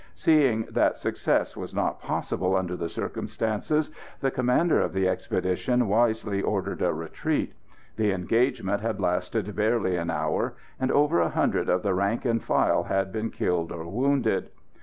Seeing 0.15 0.65
that 0.71 0.97
success 0.97 1.55
was 1.55 1.75
not 1.75 2.01
possible 2.01 2.55
under 2.55 2.75
the 2.75 2.89
circumstances, 2.89 3.91
the 4.19 4.31
commander 4.31 4.81
of 4.81 4.93
the 4.93 5.07
expedition 5.07 5.87
wisely 5.87 6.41
ordered 6.41 6.81
a 6.81 6.91
retreat. 6.91 7.53
The 7.97 8.11
engagement 8.11 8.81
had 8.81 8.99
lasted 8.99 9.55
barely 9.55 9.97
an 9.97 10.09
hour, 10.09 10.55
and 10.79 10.91
over 10.91 11.19
a 11.19 11.29
hundred 11.29 11.69
of 11.69 11.83
the 11.83 11.93
rank 11.93 12.25
and 12.25 12.43
file 12.43 12.85
had 12.85 13.11
been 13.11 13.29
killed 13.29 13.71
or 13.71 13.85
wounded. 13.87 14.49